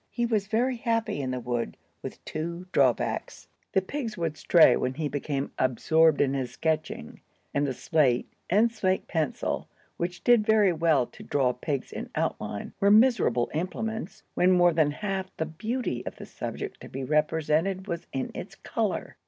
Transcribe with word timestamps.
He 0.09 0.25
was 0.25 0.47
very 0.47 0.77
happy 0.77 1.21
in 1.21 1.29
the 1.29 1.39
wood, 1.39 1.77
with 2.01 2.25
two 2.25 2.65
drawbacks. 2.71 3.47
The 3.73 3.83
pigs 3.83 4.17
would 4.17 4.35
stray 4.35 4.75
when 4.75 4.95
he 4.95 5.07
became 5.07 5.51
absorbed 5.59 6.21
in 6.21 6.33
his 6.33 6.49
sketching, 6.49 7.21
and 7.53 7.67
the 7.67 7.73
slate 7.75 8.27
and 8.49 8.71
slate 8.71 9.07
pencil, 9.07 9.67
which 9.97 10.23
did 10.23 10.43
very 10.43 10.73
well 10.73 11.05
to 11.05 11.21
draw 11.21 11.53
pigs 11.53 11.91
in 11.91 12.09
outline, 12.15 12.73
were 12.79 12.89
miserable 12.89 13.51
implements, 13.53 14.23
when 14.33 14.51
more 14.51 14.73
than 14.73 14.89
half 14.89 15.27
the 15.37 15.45
beauty 15.45 16.03
of 16.07 16.15
the 16.15 16.25
subject 16.25 16.81
to 16.81 16.89
be 16.89 17.03
represented 17.03 17.85
was 17.87 18.07
in 18.11 18.31
its 18.33 18.55
color. 18.55 19.17